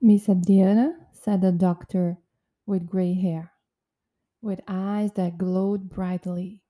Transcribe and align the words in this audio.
Miss 0.00 0.28
Adriana, 0.28 1.08
said 1.12 1.40
the 1.40 1.52
doctor 1.52 2.18
with 2.66 2.86
gray 2.86 3.14
hair, 3.14 3.52
with 4.42 4.60
eyes 4.68 5.12
that 5.12 5.38
glowed 5.38 5.88
brightly. 5.88 6.62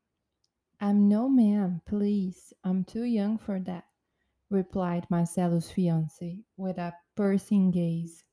I'm 0.80 1.08
no 1.08 1.29
ma'am, 1.29 1.82
please. 1.86 2.52
I'm 2.62 2.84
too 2.84 3.02
young 3.02 3.39
for 3.39 3.58
that, 3.61 3.84
replied 4.50 5.07
Marcelo's 5.11 5.70
fiancée 5.72 6.44
with 6.57 6.79
a 6.79 6.94
piercing 7.17 7.70
gaze. 7.72 8.25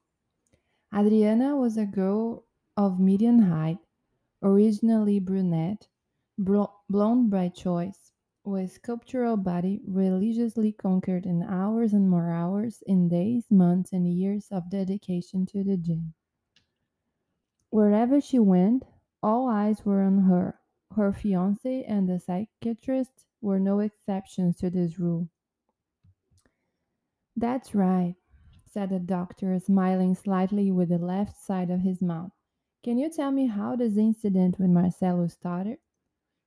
Adriana 0.93 1.55
was 1.55 1.75
a 1.77 1.85
girl 1.85 2.45
of 2.77 2.99
medium 2.99 3.39
height, 3.39 3.79
originally 4.43 5.19
brunette, 5.19 5.87
blo- 6.37 6.73
blonde 6.89 7.31
by 7.31 7.49
choice, 7.49 8.02
with 8.45 8.71
sculptural 8.71 9.37
body 9.37 9.79
religiously 9.87 10.71
conquered 10.71 11.25
in 11.25 11.43
hours 11.43 11.93
and 11.93 12.09
more 12.09 12.31
hours, 12.31 12.83
in 12.85 13.07
days, 13.07 13.45
months, 13.49 13.93
and 13.93 14.07
years 14.07 14.47
of 14.51 14.69
dedication 14.69 15.45
to 15.45 15.63
the 15.63 15.77
gym. 15.77 16.13
Wherever 17.69 18.19
she 18.19 18.39
went, 18.39 18.83
all 19.21 19.47
eyes 19.47 19.85
were 19.85 20.01
on 20.01 20.23
her. 20.23 20.59
Her 20.95 21.11
fiance 21.11 21.83
and 21.85 22.07
the 22.07 22.19
psychiatrist 22.19 23.25
were 23.41 23.59
no 23.59 23.79
exceptions 23.79 24.57
to 24.57 24.69
this 24.69 24.99
rule. 24.99 25.29
That's 27.35 27.73
right, 27.73 28.15
said 28.69 28.89
the 28.89 28.99
doctor, 28.99 29.57
smiling 29.59 30.13
slightly 30.13 30.71
with 30.71 30.89
the 30.89 30.99
left 30.99 31.39
side 31.39 31.71
of 31.71 31.81
his 31.81 32.01
mouth. 32.01 32.31
Can 32.83 32.97
you 32.97 33.09
tell 33.09 33.31
me 33.31 33.47
how 33.47 33.75
this 33.75 33.97
incident 33.97 34.59
with 34.59 34.69
Marcelo 34.69 35.27
started? 35.27 35.79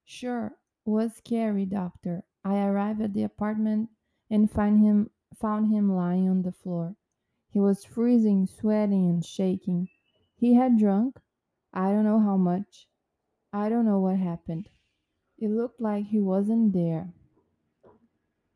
Sure, 0.05 0.53
was 0.87 1.17
scary, 1.17 1.67
doctor. 1.67 2.25
I 2.45 2.65
arrived 2.65 3.03
at 3.03 3.13
the 3.13 3.25
apartment 3.25 3.91
and 4.31 4.51
find 4.51 4.79
him 4.79 5.11
found 5.35 5.67
him 5.67 5.93
lying 5.93 6.29
on 6.29 6.43
the 6.43 6.53
floor. 6.53 6.97
He 7.51 7.59
was 7.59 7.85
freezing, 7.85 8.47
sweating, 8.47 9.09
and 9.09 9.25
shaking. 9.25 9.89
He 10.37 10.55
had 10.55 10.79
drunk, 10.79 11.21
I 11.73 11.91
don't 11.91 12.05
know 12.05 12.21
how 12.21 12.37
much. 12.37 12.89
I 13.53 13.69
don't 13.69 13.85
know 13.85 13.99
what 13.99 14.17
happened. 14.17 14.69
It 15.39 15.51
looked 15.51 15.81
like 15.81 16.07
he 16.07 16.21
wasn't 16.21 16.73
there. 16.73 17.13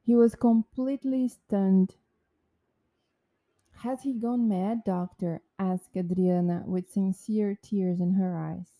He 0.03 0.15
was 0.15 0.34
completely 0.34 1.28
stunned. 1.28 1.97
Has 3.83 4.03
he 4.03 4.15
gone 4.15 4.48
mad, 4.48 4.84
doctor? 4.84 5.42
asked 5.59 5.97
Adriana 5.97 6.65
with 6.67 6.91
sincere 6.91 7.59
tears 7.61 8.00
in 8.00 8.15
her 8.15 8.37
eyes. 8.37 8.80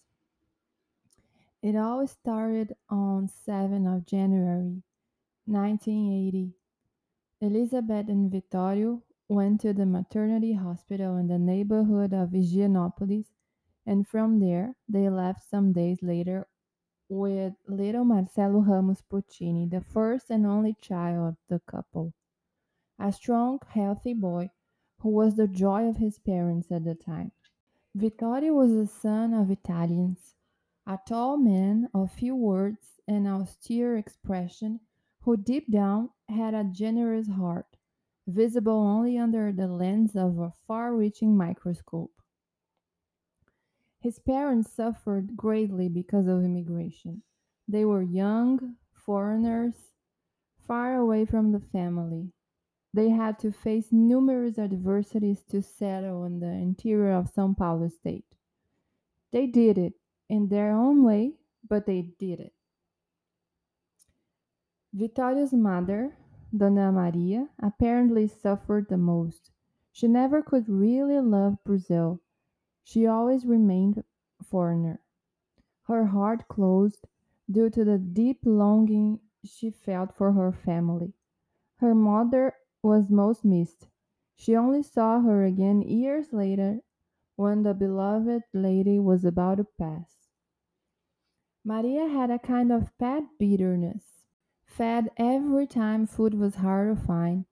It 1.63 1.77
all 1.77 2.07
started 2.07 2.75
on 2.89 3.29
7th 3.29 3.97
of 3.97 4.07
January, 4.07 4.83
1980. 5.45 6.55
Elizabeth 7.43 8.09
and 8.09 8.31
Vittorio 8.33 9.03
went 9.29 9.61
to 9.61 9.75
the 9.75 9.85
maternity 9.85 10.55
hospital 10.55 11.19
in 11.19 11.29
the 11.29 11.39
neighborhood 11.39 12.15
of 12.15 12.31
Higienópolis, 12.31 13.27
and 13.85 14.09
from 14.09 14.41
there 14.41 14.75
they 14.89 15.11
left 15.11 15.51
some 15.51 15.73
days 15.73 15.99
later 16.03 16.47
with 17.11 17.53
little 17.69 18.05
Marcelo 18.05 18.61
Ramos 18.61 19.03
Puccini, 19.03 19.67
the 19.67 19.83
first 19.83 20.31
and 20.31 20.47
only 20.47 20.77
child 20.81 21.29
of 21.29 21.37
the 21.49 21.61
couple. 21.71 22.15
A 22.99 23.13
strong, 23.13 23.59
healthy 23.69 24.15
boy 24.15 24.51
who 25.01 25.11
was 25.11 25.37
the 25.37 25.49
joy 25.49 25.89
of 25.89 25.99
his 25.99 26.19
parents 26.19 26.71
at 26.71 26.85
the 26.85 26.95
time. 26.95 27.33
Vittorio 27.95 28.55
was 28.55 28.73
the 28.73 28.87
son 28.87 29.35
of 29.35 29.51
Italians, 29.51 30.37
a 30.87 30.99
tall 31.07 31.37
man 31.37 31.89
of 31.95 32.11
few 32.11 32.35
words 32.35 33.01
and 33.07 33.27
austere 33.27 33.97
expression 33.97 34.81
who 35.23 35.37
deep 35.37 35.71
down 35.71 36.11
had 36.29 36.55
a 36.55 36.65
generous 36.65 37.29
heart, 37.29 37.77
visible 38.27 38.73
only 38.73 39.19
under 39.19 39.53
the 39.53 39.67
lens 39.67 40.17
of 40.17 40.39
a 40.39 40.53
far 40.67 40.95
reaching 40.95 41.37
microscope. 41.37 42.13
His 44.01 44.19
parents 44.19 44.73
suffered 44.73 45.37
greatly 45.37 45.89
because 45.89 46.27
of 46.27 46.43
immigration. 46.43 47.23
They 47.69 47.85
were 47.85 48.03
young, 48.03 48.77
foreigners, 48.95 49.75
far 50.67 50.97
away 50.97 51.27
from 51.27 51.53
the 51.53 51.61
family. 51.61 52.33
They 52.95 53.11
had 53.11 53.39
to 53.41 53.53
face 53.53 53.89
numerous 53.93 54.59
adversities 54.59 55.45
to 55.51 55.63
settle 55.63 56.25
in 56.25 56.41
the 56.41 56.51
interior 56.51 57.13
of 57.13 57.33
São 57.33 57.57
Paulo 57.57 57.89
state. 57.89 58.25
They 59.33 59.47
did 59.47 59.79
it 59.79 60.00
in 60.31 60.49
their 60.49 60.71
own 60.71 61.03
way, 61.03 61.35
but 61.69 61.85
they 61.85 62.03
did 62.03 62.39
it. 62.39 62.55
Vittorio's 64.95 65.53
mother, 65.53 66.17
Dona 66.57 66.93
Maria, 66.93 67.49
apparently 67.61 68.29
suffered 68.29 68.89
the 68.89 68.97
most. 68.97 69.51
She 69.93 70.07
never 70.07 70.41
could 70.41 70.69
really 70.69 71.19
love 71.21 71.63
Brazil. 71.65 72.21
She 72.85 73.07
always 73.07 73.45
remained 73.45 74.05
a 74.41 74.45
foreigner. 74.45 75.01
Her 75.83 76.07
heart 76.07 76.47
closed 76.49 77.09
due 77.51 77.69
to 77.71 77.85
the 77.85 77.99
deep 77.99 78.39
longing 78.45 79.19
she 79.45 79.71
felt 79.71 80.17
for 80.17 80.33
her 80.33 80.53
family. 80.53 81.13
Her 81.77 81.95
mother 81.95 82.55
was 82.83 83.11
most 83.11 83.45
missed. 83.45 83.89
She 84.37 84.55
only 84.55 84.83
saw 84.83 85.21
her 85.21 85.45
again 85.45 85.83
years 85.83 86.33
later 86.33 86.81
when 87.37 87.63
the 87.63 87.75
beloved 87.75 88.43
lady 88.53 88.99
was 88.99 89.25
about 89.25 89.57
to 89.57 89.65
pass. 89.79 90.20
Maria 91.65 92.09
had 92.09 92.31
a 92.31 92.39
kind 92.39 92.73
of 92.73 92.97
pet 92.97 93.23
bitterness, 93.39 94.25
fed 94.65 95.11
every 95.19 95.67
time 95.67 96.07
food 96.07 96.33
was 96.33 96.55
hard 96.55 96.97
to 96.97 97.05
find, 97.05 97.45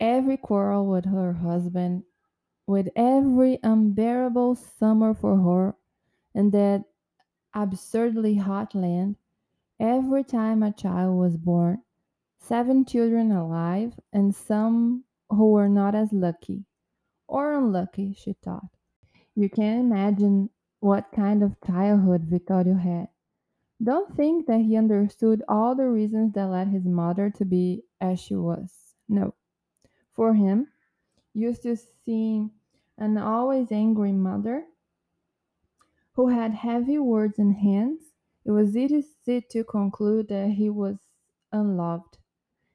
every 0.00 0.36
quarrel 0.36 0.86
with 0.86 1.04
her 1.04 1.34
husband, 1.34 2.02
with 2.66 2.88
every 2.96 3.60
unbearable 3.62 4.56
summer 4.56 5.14
for 5.14 5.36
her 5.36 5.76
in 6.34 6.50
that 6.50 6.84
absurdly 7.54 8.34
hot 8.34 8.74
land, 8.74 9.14
every 9.78 10.24
time 10.24 10.62
a 10.62 10.72
child 10.72 11.16
was 11.16 11.36
born, 11.36 11.80
seven 12.38 12.84
children 12.84 13.30
alive, 13.30 13.94
and 14.12 14.34
some 14.34 15.04
who 15.30 15.52
were 15.52 15.68
not 15.68 15.94
as 15.94 16.12
lucky. 16.12 16.64
Or 17.28 17.54
unlucky, 17.54 18.14
she 18.18 18.32
thought. 18.32 18.68
You 19.36 19.48
can 19.48 19.78
imagine 19.78 20.50
what 20.80 21.12
kind 21.12 21.42
of 21.42 21.56
childhood 21.64 22.24
Vittorio 22.24 22.74
had. 22.74 23.08
Don't 23.84 24.14
think 24.16 24.46
that 24.46 24.62
he 24.62 24.76
understood 24.76 25.42
all 25.46 25.74
the 25.74 25.86
reasons 25.88 26.32
that 26.32 26.46
led 26.46 26.68
his 26.68 26.86
mother 26.86 27.28
to 27.36 27.44
be 27.44 27.84
as 28.00 28.18
she 28.18 28.34
was. 28.34 28.94
No. 29.10 29.34
For 30.12 30.32
him, 30.32 30.68
used 31.34 31.64
to 31.64 31.76
seeing 31.76 32.52
an 32.96 33.18
always 33.18 33.70
angry 33.70 34.12
mother 34.12 34.64
who 36.12 36.28
had 36.28 36.54
heavy 36.54 36.98
words 36.98 37.38
and 37.38 37.56
hands, 37.56 38.00
it 38.46 38.52
was 38.52 38.74
easy 38.74 39.04
to 39.50 39.64
conclude 39.64 40.28
that 40.28 40.50
he 40.50 40.70
was 40.70 40.96
unloved, 41.52 42.16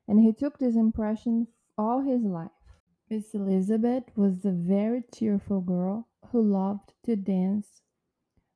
and 0.07 0.19
he 0.19 0.31
took 0.31 0.59
this 0.59 0.75
impression 0.75 1.47
all 1.77 2.01
his 2.01 2.21
life. 2.21 2.51
Miss 3.09 3.33
Elizabeth 3.33 4.03
was 4.15 4.45
a 4.45 4.51
very 4.51 5.03
cheerful 5.15 5.61
girl 5.61 6.07
who 6.31 6.41
loved 6.41 6.93
to 7.05 7.15
dance. 7.15 7.81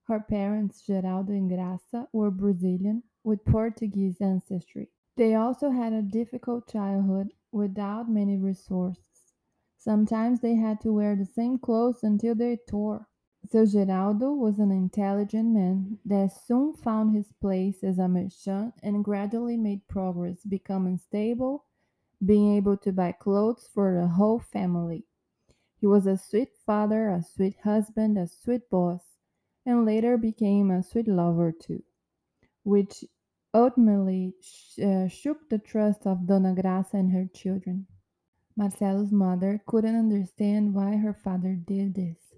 Her 0.04 0.20
parents, 0.20 0.86
Geraldo 0.86 1.30
and 1.30 1.50
Graça, 1.50 2.08
were 2.12 2.32
Brazilian 2.32 3.04
with 3.24 3.46
Portuguese 3.46 4.20
ancestry. 4.22 4.90
They 5.16 5.36
also 5.36 5.70
had 5.70 5.94
a 5.94 6.02
difficult 6.02 6.68
childhood 6.68 7.34
without 7.52 8.10
many 8.10 8.38
resources. 8.38 9.34
Sometimes 9.78 10.40
they 10.40 10.56
had 10.56 10.82
to 10.82 10.94
wear 10.94 11.16
the 11.16 11.26
same 11.26 11.58
clothes 11.58 12.04
until 12.04 12.36
they 12.36 12.58
tore. 12.68 13.08
So 13.46 13.66
Geraldo 13.66 14.34
was 14.36 14.60
an 14.60 14.72
intelligent 14.72 15.50
man 15.50 16.00
that 16.06 16.32
soon 16.32 16.74
found 16.74 17.16
his 17.16 17.34
place 17.34 17.84
as 17.84 18.00
a 18.00 18.08
merchant 18.08 18.74
and 18.82 19.04
gradually 19.04 19.58
made 19.58 19.88
progress, 19.88 20.44
becoming 20.44 20.98
stable, 20.98 21.66
being 22.26 22.56
able 22.56 22.78
to 22.78 22.92
buy 22.94 23.12
clothes 23.12 23.70
for 23.74 23.94
the 23.94 24.08
whole 24.08 24.40
family. 24.40 25.06
He 25.76 25.86
was 25.86 26.08
a 26.08 26.18
sweet 26.18 26.58
father, 26.66 27.10
a 27.10 27.22
sweet 27.22 27.58
husband, 27.64 28.18
a 28.18 28.28
sweet 28.28 28.70
boss, 28.70 29.13
and 29.66 29.86
later 29.86 30.18
became 30.18 30.72
a 30.72 30.84
sweet 30.84 31.08
lover 31.08 31.52
too, 31.52 31.84
which 32.64 33.04
ultimately 33.54 34.34
sh- 34.42 34.80
uh, 34.80 35.08
shook 35.08 35.50
the 35.50 35.60
trust 35.60 36.06
of 36.06 36.26
Dona 36.28 36.54
Graça 36.54 36.96
and 36.96 37.12
her 37.12 37.26
children. 37.34 37.88
Marcelo's 38.56 39.12
mother 39.12 39.62
couldn't 39.66 39.96
understand 39.96 40.74
why 40.74 40.98
her 40.98 41.14
father 41.14 41.56
did 41.56 41.96
this. 41.96 42.34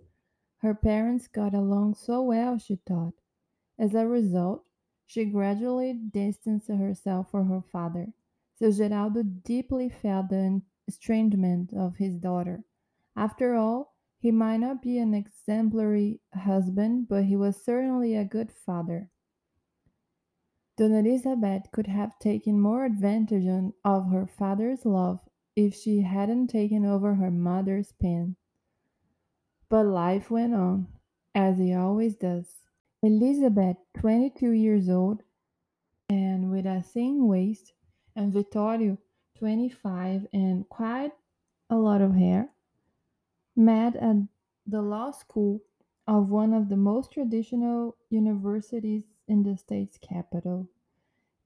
Her 0.57 0.74
parents 0.74 1.27
got 1.27 1.54
along 1.54 1.95
so 1.95 2.22
well, 2.24 2.57
she 2.57 2.77
thought. 2.88 3.13
As 3.78 3.94
a 3.94 4.07
result, 4.07 4.63
she 5.06 5.25
gradually 5.25 5.94
distanced 5.94 6.69
herself 6.69 7.30
from 7.31 7.50
her 7.50 7.62
father. 7.62 8.13
So 8.57 8.71
Geraldo 8.71 9.24
deeply 9.44 9.89
felt 9.89 10.30
the 10.30 10.62
estrangement 10.88 11.74
of 11.74 11.98
his 11.98 12.16
daughter. 12.16 12.63
After 13.16 13.56
all, 13.56 13.94
he 14.17 14.31
might 14.31 14.57
not 14.57 14.81
be 14.81 14.97
an 14.97 15.13
exemplary 15.13 16.19
husband, 16.33 17.07
but 17.07 17.25
he 17.25 17.35
was 17.35 17.63
certainly 17.63 18.15
a 18.15 18.23
good 18.25 18.51
father. 18.51 19.09
Dona 20.77 21.00
Elizabeth 21.00 21.63
could 21.71 21.88
have 21.88 22.19
taken 22.19 22.59
more 22.59 22.85
advantage 22.85 23.47
of 23.85 24.12
her 24.12 24.27
father's 24.27 24.85
love 24.85 25.19
if 25.56 25.73
she 25.73 26.01
hadn't 26.01 26.47
taken 26.47 26.85
over 26.85 27.15
her 27.15 27.31
mother's 27.31 27.94
pen. 27.94 28.35
But 29.69 29.85
life 29.85 30.29
went 30.29 30.53
on, 30.53 30.88
as 31.33 31.59
it 31.59 31.73
always 31.73 32.15
does. 32.15 32.47
Elizabeth, 33.01 33.77
22 33.97 34.51
years 34.51 34.89
old 34.89 35.23
and 36.09 36.51
with 36.51 36.65
a 36.65 36.81
thin 36.81 37.27
waist, 37.27 37.73
and 38.15 38.31
Vittorio, 38.31 38.97
25 39.38 40.27
and 40.33 40.68
quite 40.69 41.11
a 41.69 41.75
lot 41.75 42.01
of 42.01 42.15
hair, 42.15 42.50
met 43.56 43.96
at 43.96 44.18
the 44.66 44.81
law 44.81 45.12
school 45.12 45.62
of 46.07 46.30
one 46.31 46.54
of 46.54 46.69
the 46.69 46.78
most 46.78 47.12
traditional 47.12 47.98
universities 48.10 49.04
in 49.28 49.44
the 49.44 49.57
state's 49.57 49.98
capital. 49.98 50.69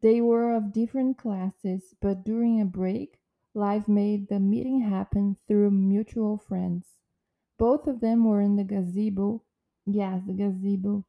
They 0.02 0.20
were 0.22 0.54
of 0.54 0.74
different 0.74 1.18
classes, 1.18 1.96
but 2.02 2.26
during 2.26 2.60
a 2.60 2.66
break, 2.66 3.22
life 3.54 3.88
made 3.88 4.28
the 4.28 4.40
meeting 4.40 4.82
happen 4.82 5.38
through 5.48 5.72
mutual 5.72 6.38
friends. 6.38 7.02
Both 7.58 7.88
of 7.88 8.00
them 8.00 8.26
were 8.26 8.42
in 8.42 8.56
the 8.56 8.64
gazebo. 8.64 9.44
Yes, 9.86 10.24
the 10.26 10.34
gazebo. 10.34 11.06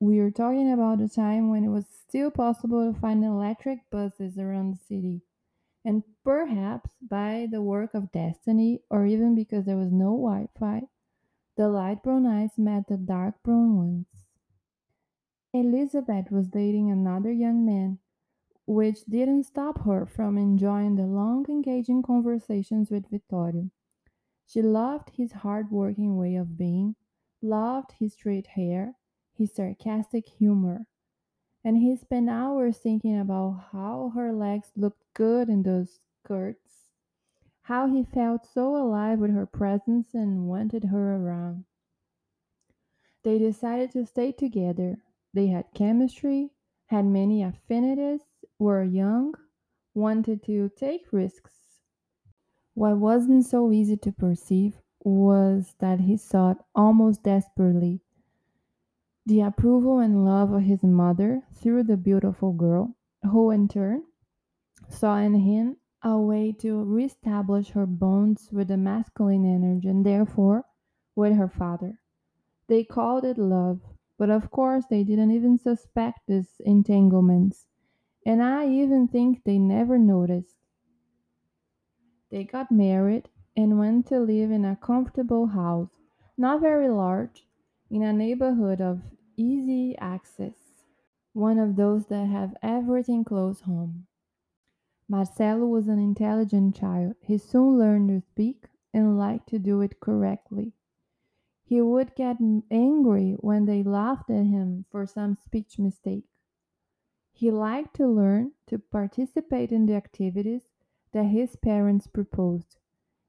We 0.00 0.18
are 0.20 0.30
talking 0.30 0.72
about 0.72 1.00
a 1.00 1.08
time 1.08 1.50
when 1.50 1.64
it 1.64 1.70
was 1.70 1.86
still 1.88 2.30
possible 2.30 2.92
to 2.92 2.98
find 2.98 3.24
electric 3.24 3.90
buses 3.90 4.38
around 4.38 4.72
the 4.72 4.78
city. 4.78 5.22
And 5.86 6.02
perhaps 6.24 6.90
by 7.00 7.46
the 7.48 7.62
work 7.62 7.94
of 7.94 8.10
destiny, 8.10 8.80
or 8.90 9.06
even 9.06 9.36
because 9.36 9.66
there 9.66 9.76
was 9.76 9.92
no 9.92 10.10
Wi 10.16 10.48
Fi, 10.58 10.82
the 11.56 11.68
light 11.68 12.02
brown 12.02 12.26
eyes 12.26 12.58
met 12.58 12.88
the 12.88 12.96
dark 12.96 13.40
brown 13.44 13.76
ones. 13.76 14.06
Elizabeth 15.54 16.32
was 16.32 16.48
dating 16.48 16.90
another 16.90 17.30
young 17.30 17.64
man, 17.64 18.00
which 18.66 19.04
didn't 19.04 19.44
stop 19.44 19.84
her 19.84 20.04
from 20.04 20.36
enjoying 20.36 20.96
the 20.96 21.06
long, 21.06 21.46
engaging 21.48 22.02
conversations 22.02 22.90
with 22.90 23.08
Vittorio. 23.08 23.70
She 24.44 24.62
loved 24.62 25.10
his 25.10 25.30
hard 25.30 25.70
working 25.70 26.16
way 26.16 26.34
of 26.34 26.58
being, 26.58 26.96
loved 27.40 27.92
his 28.00 28.14
straight 28.14 28.48
hair, 28.48 28.94
his 29.38 29.54
sarcastic 29.54 30.26
humor, 30.26 30.88
and 31.66 31.78
he 31.78 31.96
spent 31.96 32.30
hours 32.30 32.78
thinking 32.78 33.18
about 33.18 33.70
how 33.72 34.12
her 34.14 34.32
legs 34.32 34.68
looked 34.76 35.02
good 35.14 35.48
in 35.48 35.64
those 35.64 35.98
skirts, 36.22 36.92
how 37.62 37.88
he 37.88 38.04
felt 38.04 38.46
so 38.46 38.76
alive 38.76 39.18
with 39.18 39.32
her 39.32 39.46
presence 39.46 40.14
and 40.14 40.46
wanted 40.46 40.84
her 40.84 41.16
around. 41.16 41.64
They 43.24 43.40
decided 43.40 43.90
to 43.94 44.06
stay 44.06 44.30
together. 44.30 44.98
They 45.34 45.48
had 45.48 45.74
chemistry, 45.74 46.52
had 46.86 47.04
many 47.04 47.42
affinities, 47.42 48.20
were 48.60 48.84
young, 48.84 49.34
wanted 49.92 50.44
to 50.44 50.70
take 50.76 51.12
risks. 51.12 51.80
What 52.74 52.98
wasn't 52.98 53.44
so 53.44 53.72
easy 53.72 53.96
to 53.96 54.12
perceive 54.12 54.78
was 55.02 55.74
that 55.80 55.98
he 55.98 56.16
sought 56.16 56.64
almost 56.76 57.24
desperately 57.24 58.02
the 59.26 59.40
approval 59.40 59.98
and 59.98 60.24
love 60.24 60.52
of 60.52 60.62
his 60.62 60.84
mother 60.84 61.42
through 61.52 61.82
the 61.82 61.96
beautiful 61.96 62.52
girl, 62.52 62.96
who 63.24 63.50
in 63.50 63.66
turn 63.66 64.04
saw 64.88 65.16
in 65.16 65.34
him 65.34 65.76
a 66.02 66.16
way 66.16 66.52
to 66.52 66.84
reestablish 66.84 67.70
her 67.70 67.86
bonds 67.86 68.50
with 68.52 68.68
the 68.68 68.76
masculine 68.76 69.44
energy 69.44 69.88
and 69.88 70.06
therefore 70.06 70.64
with 71.16 71.34
her 71.34 71.48
father. 71.48 71.98
They 72.68 72.84
called 72.84 73.24
it 73.24 73.36
love, 73.36 73.80
but 74.16 74.30
of 74.30 74.50
course 74.50 74.84
they 74.88 75.02
didn't 75.02 75.32
even 75.32 75.58
suspect 75.58 76.20
these 76.28 76.60
entanglements, 76.60 77.66
and 78.24 78.40
I 78.40 78.68
even 78.68 79.08
think 79.08 79.42
they 79.42 79.58
never 79.58 79.98
noticed. 79.98 80.58
They 82.30 82.44
got 82.44 82.70
married 82.70 83.28
and 83.56 83.78
went 83.78 84.06
to 84.06 84.20
live 84.20 84.52
in 84.52 84.64
a 84.64 84.76
comfortable 84.76 85.46
house, 85.46 85.90
not 86.36 86.60
very 86.60 86.88
large, 86.88 87.45
in 87.90 88.02
a 88.02 88.12
neighborhood 88.12 88.80
of 88.80 89.00
easy 89.36 89.96
access, 89.98 90.56
one 91.32 91.58
of 91.58 91.76
those 91.76 92.06
that 92.06 92.26
have 92.26 92.56
everything 92.62 93.24
close 93.24 93.60
home. 93.60 94.06
Marcelo 95.08 95.66
was 95.66 95.86
an 95.86 95.98
intelligent 95.98 96.74
child. 96.74 97.14
He 97.20 97.38
soon 97.38 97.78
learned 97.78 98.08
to 98.08 98.26
speak 98.26 98.66
and 98.92 99.18
liked 99.18 99.48
to 99.50 99.58
do 99.58 99.80
it 99.80 100.00
correctly. 100.00 100.72
He 101.64 101.80
would 101.80 102.14
get 102.14 102.38
angry 102.70 103.36
when 103.38 103.66
they 103.66 103.82
laughed 103.82 104.30
at 104.30 104.46
him 104.46 104.84
for 104.90 105.06
some 105.06 105.34
speech 105.34 105.78
mistake. 105.78 106.24
He 107.32 107.50
liked 107.50 107.94
to 107.96 108.08
learn 108.08 108.52
to 108.68 108.78
participate 108.78 109.70
in 109.70 109.86
the 109.86 109.94
activities 109.94 110.70
that 111.12 111.24
his 111.24 111.56
parents 111.56 112.06
proposed 112.06 112.78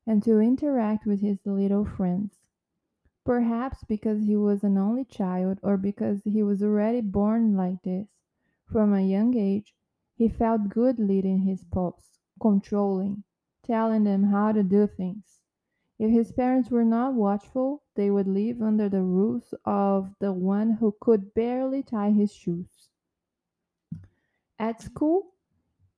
and 0.06 0.24
to 0.24 0.39
interact 0.39 1.06
with 1.06 1.21
his 1.21 1.39
little 1.45 1.83
friends. 1.83 2.46
Perhaps 3.27 3.83
because 3.83 4.24
he 4.24 4.38
was 4.38 4.63
an 4.63 4.77
only 4.77 5.03
child 5.03 5.59
or 5.62 5.75
because 5.75 6.24
he 6.24 6.41
was 6.41 6.63
already 6.63 7.01
born 7.01 7.57
like 7.57 7.81
this, 7.83 8.07
from 8.71 8.94
a 8.94 9.01
young 9.01 9.35
age, 9.35 9.75
he 10.15 10.29
felt 10.29 10.69
good 10.69 10.97
leading 10.97 11.39
his 11.39 11.65
pups, 11.65 12.19
controlling, 12.39 13.25
telling 13.63 14.06
them 14.06 14.24
how 14.24 14.53
to 14.53 14.63
do 14.63 14.88
things. 14.88 15.41
If 16.00 16.09
his 16.09 16.31
parents 16.31 16.71
were 16.71 16.85
not 16.85 17.15
watchful, 17.15 17.83
they 17.95 18.09
would 18.09 18.29
live 18.29 18.62
under 18.62 18.88
the 18.88 19.03
rules 19.03 19.53
of 19.65 20.15
the 20.19 20.31
one 20.31 20.71
who 20.80 20.95
could 21.01 21.33
barely 21.33 21.83
tie 21.83 22.12
his 22.12 22.31
shoes. 22.33 22.91
At 24.57 24.81
school, 24.81 25.33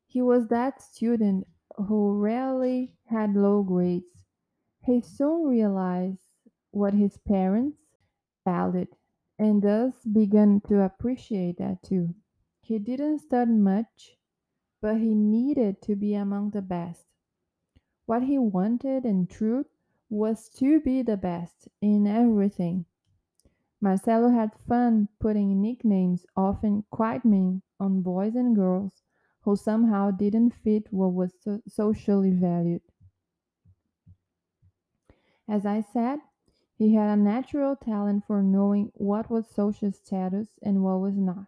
he 0.08 0.20
was 0.20 0.48
that 0.48 0.82
student 0.82 1.48
who 1.78 2.20
rarely 2.20 2.96
had 3.06 3.36
low 3.36 3.62
grades. 3.62 4.26
He 4.84 5.02
soon 5.02 5.46
realized 5.46 6.29
what 6.72 6.94
his 6.94 7.18
parents 7.18 7.80
valued 8.46 8.90
and 9.40 9.62
thus 9.62 9.94
began 10.04 10.62
to 10.68 10.82
appreciate 10.82 11.58
that 11.58 11.82
too. 11.82 12.14
He 12.62 12.78
didn't 12.78 13.20
study 13.20 13.54
much, 13.54 14.18
but 14.82 14.98
he 14.98 15.16
needed 15.16 15.82
to 15.84 15.96
be 15.96 16.14
among 16.14 16.52
the 16.52 16.62
best. 16.62 17.06
What 18.06 18.24
he 18.24 18.38
wanted, 18.38 19.06
in 19.06 19.28
truth, 19.28 19.68
was 20.10 20.50
to 20.50 20.82
be 20.82 21.02
the 21.02 21.18
best 21.18 21.70
in 21.82 22.06
everything. 22.06 22.86
Marcelo 23.82 24.30
had 24.30 24.54
fun 24.68 25.08
putting 25.20 25.62
nicknames, 25.62 26.26
often 26.36 26.84
quite 26.92 27.24
mean, 27.24 27.62
on 27.80 28.02
boys 28.02 28.36
and 28.36 28.56
girls 28.56 29.04
who 29.42 29.56
somehow 29.56 30.12
didn't 30.12 30.54
fit 30.54 30.92
what 30.92 31.14
was 31.14 31.34
so- 31.40 31.62
socially 31.68 32.32
valued. 32.32 32.82
As 35.48 35.66
I 35.66 35.82
said, 35.82 36.20
he 36.80 36.96
had 36.96 37.10
a 37.10 37.22
natural 37.22 37.76
talent 37.76 38.24
for 38.26 38.42
knowing 38.42 38.90
what 38.96 39.30
was 39.30 39.46
social 39.54 39.92
status 39.92 40.48
and 40.64 40.82
what 40.82 41.02
was 41.02 41.18
not. 41.18 41.48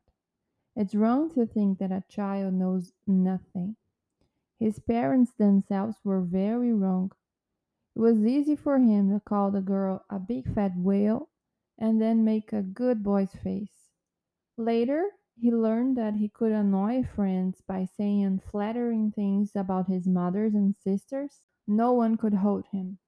It's 0.76 0.94
wrong 0.94 1.34
to 1.36 1.46
think 1.46 1.80
that 1.80 1.92
a 1.92 2.04
child 2.10 2.54
knows 2.54 2.92
nothing. 3.08 3.78
His 4.60 4.80
parents 4.80 5.32
themselves 5.32 5.96
were 6.04 6.20
very 6.20 6.74
wrong. 6.74 7.14
It 7.96 8.00
was 8.00 8.26
easy 8.26 8.58
for 8.58 8.78
him 8.78 9.10
to 9.10 9.22
call 9.22 9.52
the 9.52 9.62
girl 9.62 10.04
a 10.10 10.20
big 10.20 10.54
fat 10.54 10.74
whale 10.76 11.30
and 11.80 12.02
then 12.02 12.26
make 12.26 12.52
a 12.52 12.62
good 12.62 13.02
boy's 13.02 13.34
face. 13.34 13.90
Later, 14.58 15.12
he 15.40 15.50
learned 15.50 15.98
that 15.98 16.16
he 16.16 16.28
could 16.28 16.52
annoy 16.52 17.04
friends 17.04 17.62
by 17.66 17.86
saying 17.86 18.26
unflattering 18.26 19.14
things 19.14 19.56
about 19.56 19.88
his 19.88 20.08
mothers 20.08 20.54
and 20.54 20.76
sisters. 20.76 21.40
No 21.66 21.94
one 21.94 22.18
could 22.18 22.34
hold 22.34 22.66
him. 22.74 23.00